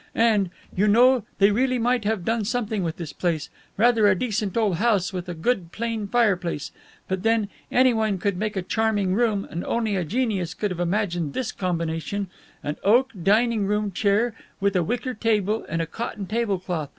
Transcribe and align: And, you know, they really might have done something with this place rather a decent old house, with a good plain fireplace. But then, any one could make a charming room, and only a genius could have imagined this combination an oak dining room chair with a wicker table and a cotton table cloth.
And, 0.15 0.49
you 0.75 0.87
know, 0.87 1.25
they 1.37 1.51
really 1.51 1.77
might 1.77 2.05
have 2.05 2.25
done 2.25 2.43
something 2.43 2.81
with 2.81 2.97
this 2.97 3.13
place 3.13 3.51
rather 3.77 4.07
a 4.07 4.15
decent 4.17 4.57
old 4.57 4.77
house, 4.77 5.13
with 5.13 5.29
a 5.29 5.35
good 5.35 5.71
plain 5.71 6.07
fireplace. 6.07 6.71
But 7.07 7.21
then, 7.21 7.49
any 7.71 7.93
one 7.93 8.17
could 8.17 8.35
make 8.35 8.55
a 8.55 8.63
charming 8.63 9.13
room, 9.13 9.47
and 9.51 9.63
only 9.63 9.95
a 9.95 10.03
genius 10.03 10.55
could 10.55 10.71
have 10.71 10.79
imagined 10.79 11.35
this 11.35 11.51
combination 11.51 12.31
an 12.63 12.77
oak 12.83 13.11
dining 13.21 13.67
room 13.67 13.91
chair 13.91 14.33
with 14.59 14.75
a 14.75 14.81
wicker 14.81 15.13
table 15.13 15.67
and 15.69 15.83
a 15.83 15.85
cotton 15.85 16.25
table 16.25 16.57
cloth. 16.57 16.89